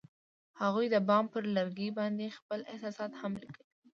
[0.61, 3.63] هغوی د بام پر لرګي باندې خپل احساسات هم لیکل.